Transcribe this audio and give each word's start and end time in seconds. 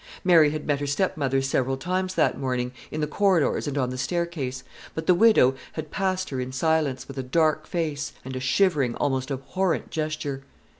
Mary 0.23 0.49
had 0.49 0.65
met 0.65 0.79
her 0.79 0.87
stepmother 0.87 1.43
several 1.43 1.77
times 1.77 2.15
that 2.15 2.35
morning, 2.35 2.71
in 2.89 3.01
the 3.01 3.05
corridors 3.05 3.67
and 3.67 3.77
on 3.77 3.91
the 3.91 3.99
staircase; 3.99 4.63
but 4.95 5.05
the 5.05 5.13
widow 5.13 5.53
had 5.73 5.91
passed 5.91 6.31
her 6.31 6.39
in 6.39 6.51
silence, 6.51 7.07
with 7.07 7.19
a 7.19 7.21
dark 7.21 7.67
face, 7.67 8.11
and 8.25 8.35
a 8.35 8.39
shivering, 8.39 8.95
almost 8.95 9.29
abhorrent 9.29 9.91
gesture. 9.91 10.41